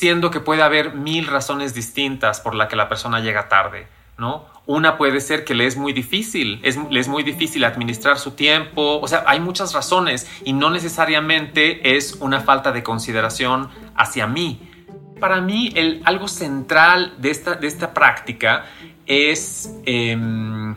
siendo 0.00 0.30
que 0.30 0.40
puede 0.40 0.62
haber 0.62 0.94
mil 0.94 1.26
razones 1.26 1.74
distintas 1.74 2.40
por 2.40 2.54
la 2.54 2.68
que 2.68 2.74
la 2.74 2.88
persona 2.88 3.20
llega 3.20 3.50
tarde, 3.50 3.86
¿no? 4.16 4.46
Una 4.64 4.96
puede 4.96 5.20
ser 5.20 5.44
que 5.44 5.54
le 5.54 5.66
es 5.66 5.76
muy 5.76 5.92
difícil, 5.92 6.58
es, 6.62 6.78
le 6.88 7.00
es 7.00 7.06
muy 7.06 7.22
difícil 7.22 7.64
administrar 7.64 8.18
su 8.18 8.30
tiempo, 8.30 8.98
o 8.98 9.06
sea, 9.06 9.24
hay 9.26 9.40
muchas 9.40 9.74
razones 9.74 10.26
y 10.42 10.54
no 10.54 10.70
necesariamente 10.70 11.98
es 11.98 12.14
una 12.14 12.40
falta 12.40 12.72
de 12.72 12.82
consideración 12.82 13.68
hacia 13.94 14.26
mí. 14.26 14.70
Para 15.20 15.42
mí, 15.42 15.70
el, 15.74 16.00
algo 16.06 16.28
central 16.28 17.12
de 17.18 17.30
esta, 17.30 17.56
de 17.56 17.66
esta 17.66 17.92
práctica 17.92 18.64
es 19.04 19.70
em, 19.84 20.74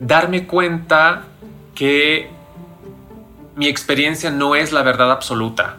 darme 0.00 0.48
cuenta 0.48 1.26
que 1.76 2.28
mi 3.54 3.68
experiencia 3.68 4.32
no 4.32 4.56
es 4.56 4.72
la 4.72 4.82
verdad 4.82 5.12
absoluta, 5.12 5.76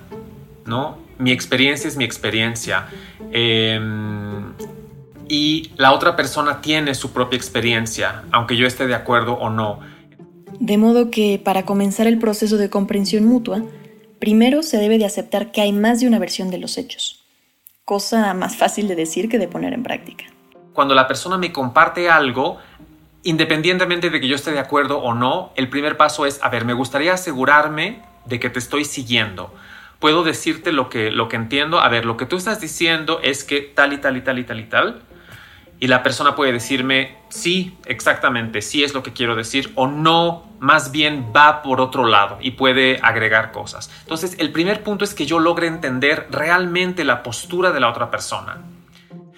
¿no? 0.65 1.00
Mi 1.21 1.31
experiencia 1.31 1.87
es 1.87 1.97
mi 1.97 2.03
experiencia. 2.03 2.87
Em, 3.31 4.53
y 5.29 5.71
la 5.77 5.93
otra 5.93 6.15
persona 6.15 6.61
tiene 6.61 6.95
su 6.95 7.13
propia 7.13 7.37
experiencia, 7.37 8.23
aunque 8.31 8.57
yo 8.57 8.65
esté 8.65 8.87
de 8.87 8.95
acuerdo 8.95 9.33
o 9.33 9.51
no. 9.51 9.79
De 10.59 10.79
modo 10.79 11.11
que 11.11 11.39
para 11.43 11.63
comenzar 11.63 12.07
el 12.07 12.17
proceso 12.17 12.57
de 12.57 12.71
comprensión 12.71 13.25
mutua, 13.25 13.61
primero 14.19 14.63
se 14.63 14.77
debe 14.77 14.97
de 14.97 15.05
aceptar 15.05 15.51
que 15.51 15.61
hay 15.61 15.73
más 15.73 15.99
de 15.99 16.07
una 16.07 16.17
versión 16.17 16.49
de 16.49 16.57
los 16.57 16.79
hechos, 16.79 17.23
cosa 17.85 18.33
más 18.33 18.55
fácil 18.55 18.87
de 18.87 18.95
decir 18.95 19.29
que 19.29 19.37
de 19.37 19.47
poner 19.47 19.73
en 19.73 19.83
práctica. 19.83 20.25
Cuando 20.73 20.95
la 20.95 21.07
persona 21.07 21.37
me 21.37 21.51
comparte 21.51 22.09
algo, 22.09 22.57
independientemente 23.21 24.09
de 24.09 24.19
que 24.19 24.27
yo 24.27 24.35
esté 24.35 24.51
de 24.51 24.59
acuerdo 24.59 24.97
o 24.97 25.13
no, 25.13 25.51
el 25.55 25.69
primer 25.69 25.97
paso 25.97 26.25
es, 26.25 26.39
a 26.41 26.49
ver, 26.49 26.65
me 26.65 26.73
gustaría 26.73 27.13
asegurarme 27.13 28.01
de 28.25 28.39
que 28.39 28.49
te 28.49 28.57
estoy 28.57 28.85
siguiendo. 28.85 29.53
Puedo 30.01 30.23
decirte 30.23 30.73
lo 30.73 30.89
que, 30.89 31.11
lo 31.11 31.29
que 31.29 31.37
entiendo, 31.37 31.79
a 31.79 31.87
ver, 31.87 32.05
lo 32.05 32.17
que 32.17 32.25
tú 32.25 32.35
estás 32.35 32.59
diciendo 32.59 33.21
es 33.23 33.45
que 33.45 33.61
tal 33.61 33.93
y 33.93 33.99
tal 33.99 34.17
y 34.17 34.21
tal 34.21 34.39
y 34.39 34.43
tal 34.43 34.59
y 34.59 34.63
tal, 34.65 35.01
y 35.79 35.87
la 35.87 36.03
persona 36.03 36.35
puede 36.35 36.51
decirme, 36.51 37.17
sí, 37.29 37.77
exactamente, 37.85 38.61
sí 38.61 38.83
es 38.83 38.93
lo 38.93 39.03
que 39.03 39.13
quiero 39.13 39.35
decir, 39.35 39.71
o 39.75 39.87
no, 39.87 40.51
más 40.59 40.91
bien 40.91 41.31
va 41.35 41.61
por 41.61 41.79
otro 41.81 42.05
lado 42.05 42.39
y 42.41 42.51
puede 42.51 42.99
agregar 43.01 43.51
cosas. 43.51 43.91
Entonces, 44.01 44.35
el 44.39 44.51
primer 44.51 44.83
punto 44.83 45.03
es 45.03 45.13
que 45.13 45.25
yo 45.25 45.39
logre 45.39 45.67
entender 45.67 46.27
realmente 46.29 47.03
la 47.03 47.23
postura 47.23 47.71
de 47.71 47.79
la 47.79 47.89
otra 47.89 48.11
persona. 48.11 48.57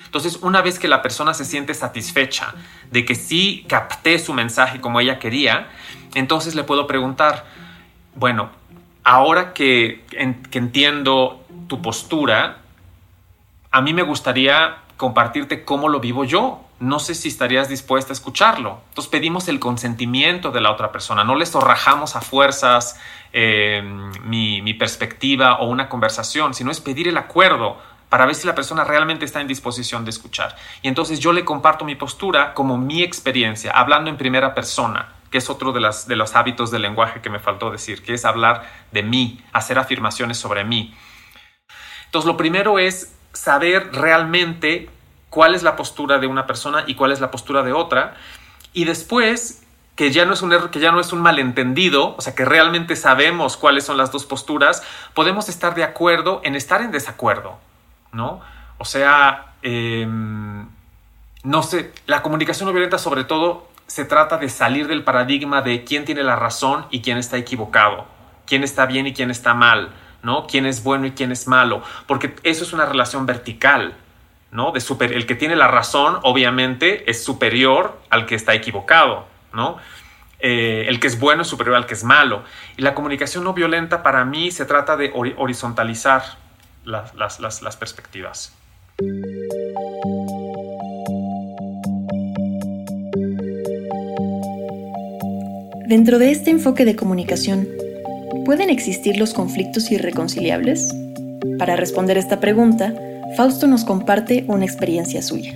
Entonces, 0.05 0.39
una 0.41 0.61
vez 0.61 0.79
que 0.79 0.87
la 0.87 1.01
persona 1.01 1.33
se 1.33 1.43
siente 1.43 1.73
satisfecha 1.73 2.53
de 2.91 3.03
que 3.03 3.15
sí 3.15 3.65
capté 3.67 4.17
su 4.17 4.33
mensaje 4.33 4.79
como 4.79 5.01
ella 5.01 5.19
quería, 5.19 5.67
entonces 6.13 6.55
le 6.55 6.63
puedo 6.63 6.87
preguntar, 6.87 7.45
bueno, 8.15 8.51
ahora 9.03 9.53
que, 9.53 10.03
entiendo 10.51 11.43
tu 11.67 11.81
postura, 11.81 12.59
a 13.71 13.81
mí 13.81 13.93
me 13.93 14.03
gustaría 14.03 14.77
compartirte 14.97 15.65
cómo 15.65 15.89
lo 15.89 15.99
vivo 15.99 16.23
yo. 16.23 16.61
No 16.79 16.99
sé 16.99 17.15
si 17.15 17.29
estarías 17.29 17.69
dispuesta 17.69 18.11
a 18.11 18.13
escucharlo. 18.13 18.81
Entonces 18.89 19.09
pedimos 19.09 19.47
el 19.47 19.59
consentimiento 19.59 20.51
de 20.51 20.61
la 20.61 20.71
otra 20.71 20.91
persona, 20.91 21.23
no 21.23 21.35
le 21.35 21.45
zorrajamos 21.45 22.15
a 22.15 22.21
fuerzas 22.21 22.99
em, 23.31 24.11
mi, 24.23 24.61
mi 24.61 24.73
perspectiva 24.73 25.59
o 25.59 25.67
una 25.67 25.87
conversación, 25.87 26.53
sino 26.53 26.71
es 26.71 26.81
pedir 26.81 27.07
el 27.07 27.17
acuerdo 27.17 27.77
para 28.09 28.27
ver 28.27 28.35
si 28.35 28.45
la 28.45 28.53
persona 28.53 28.83
realmente 28.83 29.25
está 29.25 29.41
en 29.41 29.47
disposición 29.47 30.05
de 30.05 30.11
escuchar. 30.11 30.55
Y 30.83 30.87
entonces 30.87 31.19
yo 31.19 31.33
le 31.33 31.43
comparto 31.43 31.83
mi 31.83 31.95
postura 31.95 32.53
como 32.53 32.77
mi 32.77 33.01
experiencia, 33.01 33.71
hablando 33.71 34.09
en 34.11 34.17
primera 34.17 34.53
persona, 34.53 35.13
que 35.33 35.39
es 35.39 35.49
otro 35.49 35.71
de, 35.71 35.79
las, 35.79 36.07
de 36.07 36.15
los 36.15 36.35
hábitos 36.35 36.69
del 36.69 36.83
lenguaje 36.83 37.19
que 37.19 37.31
me 37.31 37.39
faltó 37.39 37.71
decir, 37.71 38.03
que 38.03 38.13
es 38.13 38.23
hablar 38.23 38.69
de 38.91 39.01
mí, 39.01 39.43
hacer 39.51 39.79
afirmaciones 39.79 40.37
sobre 40.37 40.63
mí. 40.63 40.93
Entonces 42.05 42.27
lo 42.27 42.37
primero 42.37 42.77
es 42.77 43.15
saber 43.33 43.89
realmente 43.93 44.91
cuál 45.31 45.55
es 45.55 45.63
la 45.63 45.75
postura 45.75 46.19
de 46.19 46.27
una 46.27 46.45
persona 46.45 46.83
y 46.85 46.93
cuál 46.93 47.11
es 47.11 47.19
la 47.19 47.31
postura 47.31 47.63
de 47.63 47.73
otra. 47.73 48.13
Y 48.73 48.85
después, 48.85 49.63
que 49.95 50.11
ya 50.11 50.25
no 50.25 50.33
es 50.33 50.43
un 50.43 50.53
error, 50.53 50.69
que 50.69 50.79
ya 50.79 50.91
no 50.91 50.99
es 50.99 51.11
un 51.13 51.21
malentendido, 51.21 52.15
o 52.15 52.21
sea, 52.21 52.35
que 52.35 52.45
realmente 52.45 52.95
sabemos 52.95 53.57
cuáles 53.57 53.85
son 53.85 53.97
las 53.97 54.11
dos 54.11 54.27
posturas, 54.27 54.83
podemos 55.15 55.49
estar 55.49 55.73
de 55.73 55.83
acuerdo 55.83 56.41
en 56.43 56.55
estar 56.55 56.83
en 56.83 56.91
desacuerdo, 56.91 57.57
¿no? 58.11 58.39
O 58.77 58.85
sea, 58.85 59.55
em, 59.63 60.69
no 61.41 61.63
sé, 61.63 61.91
la 62.05 62.21
comunicación 62.21 62.67
no 62.67 62.71
violenta 62.73 62.99
sobre 62.99 63.23
todo 63.23 63.72
se 63.87 64.05
trata 64.05 64.37
de 64.37 64.49
salir 64.49 64.87
del 64.87 65.03
paradigma 65.03 65.61
de 65.61 65.83
quién 65.83 66.05
tiene 66.05 66.23
la 66.23 66.35
razón 66.35 66.85
y 66.89 67.01
quién 67.01 67.17
está 67.17 67.37
equivocado, 67.37 68.05
quién 68.45 68.63
está 68.63 68.85
bien 68.85 69.07
y 69.07 69.13
quién 69.13 69.31
está 69.31 69.53
mal, 69.53 69.91
¿no? 70.21 70.47
Quién 70.47 70.65
es 70.65 70.83
bueno 70.83 71.05
y 71.05 71.11
quién 71.11 71.31
es 71.31 71.47
malo, 71.47 71.83
porque 72.07 72.35
eso 72.43 72.63
es 72.63 72.73
una 72.73 72.85
relación 72.85 73.25
vertical, 73.25 73.95
¿no? 74.51 74.71
De 74.71 74.79
super, 74.79 75.13
el 75.13 75.25
que 75.25 75.35
tiene 75.35 75.55
la 75.55 75.67
razón, 75.67 76.19
obviamente, 76.23 77.09
es 77.09 77.23
superior 77.23 77.99
al 78.09 78.25
que 78.25 78.35
está 78.35 78.53
equivocado, 78.53 79.27
¿no? 79.53 79.77
Eh, 80.39 80.85
el 80.89 80.99
que 80.99 81.07
es 81.07 81.19
bueno 81.19 81.43
es 81.43 81.47
superior 81.47 81.75
al 81.75 81.85
que 81.85 81.93
es 81.93 82.03
malo. 82.03 82.43
Y 82.75 82.81
la 82.81 82.93
comunicación 82.93 83.43
no 83.43 83.53
violenta 83.53 84.03
para 84.03 84.25
mí 84.25 84.51
se 84.51 84.65
trata 84.65 84.97
de 84.97 85.11
horizontalizar 85.13 86.23
las, 86.83 87.39
las 87.39 87.77
perspectivas. 87.77 88.53
Dentro 95.95 96.17
de 96.17 96.31
este 96.31 96.49
enfoque 96.49 96.85
de 96.85 96.95
comunicación, 96.95 97.67
¿pueden 98.45 98.71
existir 98.71 99.15
los 99.15 99.35
conflictos 99.35 99.91
irreconciliables? 99.91 100.91
Para 101.59 101.75
responder 101.75 102.17
esta 102.17 102.39
pregunta, 102.39 102.95
Fausto 103.37 103.67
nos 103.67 103.85
comparte 103.85 104.43
una 104.47 104.65
experiencia 104.65 105.21
suya. 105.21 105.53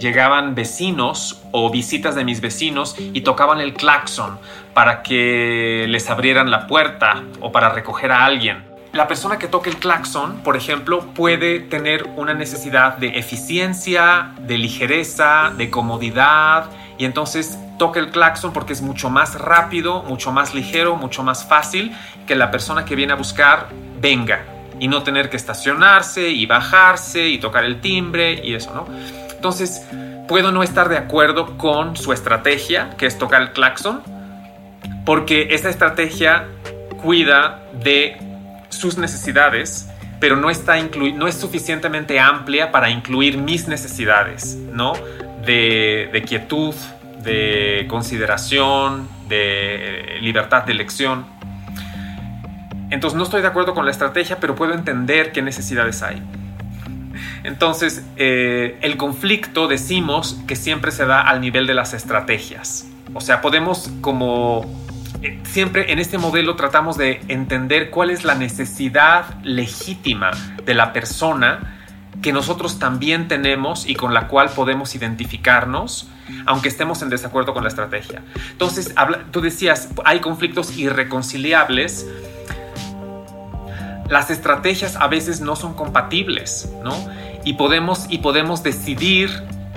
Llegaban 0.00 0.54
vecinos 0.54 1.42
o 1.52 1.68
visitas 1.70 2.14
de 2.14 2.24
mis 2.24 2.40
vecinos 2.40 2.96
y 2.98 3.20
tocaban 3.20 3.60
el 3.60 3.74
claxon 3.74 4.38
para 4.72 5.02
que 5.02 5.84
les 5.86 6.08
abrieran 6.08 6.50
la 6.50 6.66
puerta 6.66 7.22
o 7.42 7.52
para 7.52 7.68
recoger 7.68 8.12
a 8.12 8.24
alguien. 8.24 8.64
La 8.94 9.06
persona 9.06 9.38
que 9.38 9.48
toca 9.48 9.68
el 9.68 9.76
claxon, 9.76 10.38
por 10.42 10.56
ejemplo, 10.56 11.12
puede 11.12 11.60
tener 11.60 12.04
una 12.16 12.32
necesidad 12.32 12.96
de 12.96 13.18
eficiencia, 13.18 14.32
de 14.46 14.56
ligereza, 14.56 15.52
de 15.58 15.68
comodidad 15.68 16.70
y 16.96 17.04
entonces 17.04 17.58
toca 17.80 17.98
el 17.98 18.10
claxon 18.10 18.52
porque 18.52 18.74
es 18.74 18.82
mucho 18.82 19.08
más 19.08 19.40
rápido, 19.40 20.02
mucho 20.02 20.32
más 20.32 20.54
ligero, 20.54 20.96
mucho 20.96 21.22
más 21.22 21.46
fácil 21.46 21.96
que 22.26 22.34
la 22.34 22.50
persona 22.50 22.84
que 22.84 22.94
viene 22.94 23.14
a 23.14 23.16
buscar 23.16 23.68
venga 23.98 24.44
y 24.78 24.86
no 24.86 25.02
tener 25.02 25.30
que 25.30 25.38
estacionarse 25.38 26.28
y 26.28 26.44
bajarse 26.44 27.28
y 27.28 27.38
tocar 27.38 27.64
el 27.64 27.80
timbre 27.80 28.42
y 28.44 28.52
eso, 28.52 28.74
¿no? 28.74 28.86
Entonces, 29.34 29.82
puedo 30.28 30.52
no 30.52 30.62
estar 30.62 30.90
de 30.90 30.98
acuerdo 30.98 31.56
con 31.56 31.96
su 31.96 32.12
estrategia, 32.12 32.90
que 32.98 33.06
es 33.06 33.16
tocar 33.16 33.40
el 33.40 33.52
claxon, 33.52 34.02
porque 35.06 35.48
esa 35.52 35.70
estrategia 35.70 36.48
cuida 37.02 37.62
de 37.82 38.18
sus 38.68 38.98
necesidades, 38.98 39.88
pero 40.20 40.36
no, 40.36 40.50
está 40.50 40.76
no 40.82 41.26
es 41.26 41.34
suficientemente 41.34 42.20
amplia 42.20 42.72
para 42.72 42.90
incluir 42.90 43.38
mis 43.38 43.68
necesidades, 43.68 44.54
¿no? 44.54 44.92
De, 45.46 46.10
de 46.12 46.22
quietud, 46.24 46.74
de 47.22 47.86
consideración, 47.88 49.08
de 49.28 50.18
libertad 50.20 50.64
de 50.64 50.72
elección. 50.72 51.26
Entonces 52.90 53.16
no 53.16 53.24
estoy 53.24 53.42
de 53.42 53.48
acuerdo 53.48 53.74
con 53.74 53.84
la 53.84 53.90
estrategia, 53.90 54.38
pero 54.40 54.54
puedo 54.54 54.74
entender 54.74 55.32
qué 55.32 55.42
necesidades 55.42 56.02
hay. 56.02 56.22
Entonces, 57.44 58.04
eh, 58.16 58.78
el 58.82 58.96
conflicto 58.96 59.68
decimos 59.68 60.38
que 60.46 60.56
siempre 60.56 60.90
se 60.90 61.06
da 61.06 61.22
al 61.22 61.40
nivel 61.40 61.66
de 61.66 61.74
las 61.74 61.94
estrategias. 61.94 62.86
O 63.14 63.20
sea, 63.20 63.40
podemos 63.40 63.90
como... 64.00 64.64
Eh, 65.22 65.38
siempre 65.44 65.92
en 65.92 65.98
este 65.98 66.16
modelo 66.18 66.56
tratamos 66.56 66.96
de 66.96 67.20
entender 67.28 67.90
cuál 67.90 68.10
es 68.10 68.24
la 68.24 68.34
necesidad 68.34 69.26
legítima 69.42 70.30
de 70.64 70.74
la 70.74 70.92
persona 70.92 71.79
que 72.22 72.32
nosotros 72.32 72.78
también 72.78 73.28
tenemos 73.28 73.88
y 73.88 73.94
con 73.94 74.12
la 74.12 74.28
cual 74.28 74.50
podemos 74.50 74.94
identificarnos, 74.94 76.08
aunque 76.46 76.68
estemos 76.68 77.02
en 77.02 77.08
desacuerdo 77.08 77.54
con 77.54 77.62
la 77.62 77.68
estrategia. 77.68 78.22
Entonces, 78.52 78.94
tú 79.30 79.40
decías, 79.40 79.88
hay 80.04 80.20
conflictos 80.20 80.76
irreconciliables 80.76 82.06
las 84.10 84.28
estrategias 84.30 84.96
a 84.96 85.06
veces 85.06 85.40
no 85.40 85.56
son 85.56 85.74
compatibles, 85.74 86.70
¿no? 86.82 86.92
Y 87.44 87.54
podemos, 87.54 88.06
y 88.10 88.18
podemos 88.18 88.62
decidir 88.62 89.30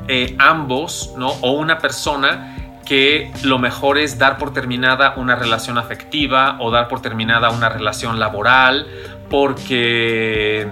eh, 0.07 0.35
ambos, 0.39 1.13
¿no? 1.17 1.29
O 1.41 1.51
una 1.51 1.77
persona 1.77 2.57
que 2.85 3.31
lo 3.43 3.59
mejor 3.59 3.97
es 3.97 4.17
dar 4.17 4.37
por 4.37 4.51
terminada 4.51 5.13
una 5.15 5.35
relación 5.35 5.77
afectiva 5.77 6.57
o 6.59 6.71
dar 6.71 6.89
por 6.89 7.01
terminada 7.01 7.51
una 7.51 7.69
relación 7.69 8.19
laboral 8.19 8.87
porque 9.29 10.67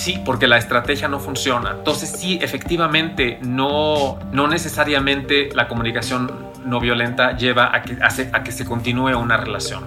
sí, 0.00 0.20
porque 0.24 0.46
la 0.46 0.56
estrategia 0.56 1.08
no 1.08 1.20
funciona. 1.20 1.72
Entonces 1.72 2.10
sí, 2.10 2.38
efectivamente, 2.40 3.38
no, 3.42 4.18
no 4.32 4.48
necesariamente 4.48 5.50
la 5.54 5.68
comunicación 5.68 6.50
no 6.64 6.80
violenta 6.80 7.36
lleva 7.36 7.74
a 7.74 7.82
que, 7.82 7.98
a 8.00 8.42
que 8.42 8.52
se 8.52 8.64
continúe 8.64 9.16
una 9.16 9.36
relación. 9.36 9.86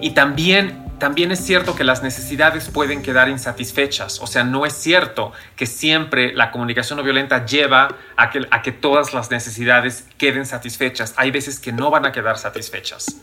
Y 0.00 0.10
también 0.10 0.90
también 0.98 1.32
es 1.32 1.40
cierto 1.40 1.74
que 1.74 1.82
las 1.82 2.02
necesidades 2.02 2.68
pueden 2.68 3.00
quedar 3.00 3.30
insatisfechas. 3.30 4.20
O 4.20 4.26
sea, 4.26 4.44
no 4.44 4.66
es 4.66 4.74
cierto 4.74 5.32
que 5.56 5.64
siempre 5.64 6.34
la 6.34 6.50
comunicación 6.50 6.98
no 6.98 7.02
violenta 7.02 7.46
lleva 7.46 7.96
a 8.16 8.28
que, 8.28 8.46
a 8.50 8.60
que 8.60 8.70
todas 8.70 9.14
las 9.14 9.30
necesidades 9.30 10.06
queden 10.18 10.44
satisfechas. 10.44 11.14
Hay 11.16 11.30
veces 11.30 11.58
que 11.58 11.72
no 11.72 11.90
van 11.90 12.04
a 12.04 12.12
quedar 12.12 12.36
satisfechas. 12.36 13.16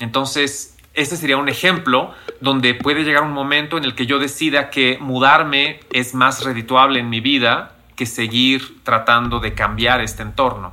Entonces, 0.00 0.74
este 0.98 1.16
sería 1.16 1.36
un 1.36 1.48
ejemplo 1.48 2.12
donde 2.40 2.74
puede 2.74 3.04
llegar 3.04 3.22
un 3.22 3.32
momento 3.32 3.78
en 3.78 3.84
el 3.84 3.94
que 3.94 4.06
yo 4.06 4.18
decida 4.18 4.70
que 4.70 4.98
mudarme 5.00 5.80
es 5.92 6.14
más 6.14 6.44
redituable 6.44 7.00
en 7.00 7.08
mi 7.08 7.20
vida 7.20 7.76
que 7.96 8.06
seguir 8.06 8.82
tratando 8.84 9.40
de 9.40 9.54
cambiar 9.54 10.00
este 10.00 10.22
entorno. 10.22 10.72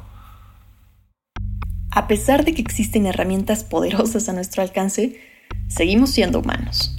A 1.91 2.07
pesar 2.07 2.43
de 2.43 2.53
que 2.53 2.61
existen 2.61 3.05
herramientas 3.05 3.63
poderosas 3.63 4.27
a 4.27 4.33
nuestro 4.33 4.61
alcance, 4.61 5.21
Seguimos 5.67 6.11
siendo 6.11 6.39
humanos. 6.39 6.95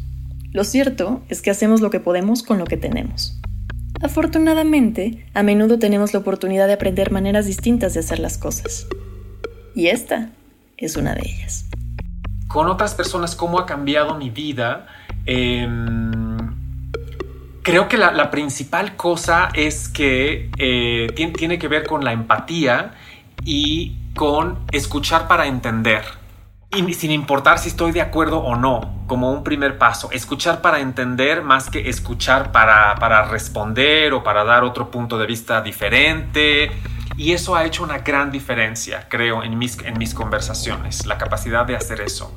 Lo 0.52 0.64
cierto 0.64 1.22
es 1.28 1.40
que 1.40 1.50
hacemos 1.50 1.80
lo 1.80 1.90
que 1.90 2.00
podemos 2.00 2.42
con 2.42 2.58
lo 2.58 2.64
que 2.64 2.76
tenemos. 2.76 3.38
Afortunadamente, 4.02 5.26
a 5.34 5.42
menudo 5.42 5.78
tenemos 5.78 6.12
la 6.12 6.20
oportunidad 6.20 6.66
de 6.66 6.74
aprender 6.74 7.10
maneras 7.10 7.46
distintas 7.46 7.94
de 7.94 8.00
hacer 8.00 8.18
las 8.18 8.38
cosas. 8.38 8.86
Y 9.74 9.86
esta 9.88 10.30
es 10.76 10.96
una 10.96 11.14
de 11.14 11.22
ellas. 11.22 11.66
Con 12.48 12.68
otras 12.68 12.94
personas, 12.94 13.34
¿cómo 13.34 13.58
ha 13.58 13.66
cambiado 13.66 14.14
mi 14.14 14.30
vida? 14.30 14.86
Em, 15.24 16.36
creo 17.62 17.88
que 17.88 17.98
la, 17.98 18.30
principal 18.30 18.96
cosa 18.96 19.48
es 19.54 19.88
que 19.88 20.50
eh, 20.58 21.32
tiene 21.36 21.58
que 21.58 21.68
ver 21.68 21.86
con 21.86 22.04
la 22.04 22.12
empatía 22.12 22.94
y 23.44 23.96
con 24.14 24.58
escuchar 24.72 25.28
para 25.28 25.46
entender 25.46 26.04
y 26.76 26.94
sin 26.94 27.10
importar 27.10 27.58
si 27.58 27.68
estoy 27.68 27.92
de 27.92 28.00
acuerdo 28.00 28.38
o 28.38 28.56
no, 28.56 29.04
como 29.06 29.30
un 29.30 29.44
primer 29.44 29.78
paso, 29.78 30.10
escuchar 30.12 30.60
para 30.60 30.80
entender 30.80 31.42
más 31.42 31.70
que 31.70 31.88
escuchar 31.88 32.52
para, 32.52 32.96
para 32.96 33.24
responder 33.26 34.12
o 34.12 34.22
para 34.22 34.44
dar 34.44 34.64
otro 34.64 34.90
punto 34.90 35.16
de 35.18 35.26
vista 35.26 35.60
diferente. 35.62 36.70
Y 37.16 37.32
eso 37.32 37.56
ha 37.56 37.64
hecho 37.64 37.82
una 37.82 37.98
gran 37.98 38.30
diferencia, 38.30 39.08
creo, 39.08 39.42
en 39.42 39.56
mis, 39.56 39.78
en 39.78 39.98
mis 39.98 40.12
conversaciones, 40.12 41.06
la 41.06 41.16
capacidad 41.16 41.64
de 41.64 41.74
hacer 41.74 42.02
eso. 42.02 42.30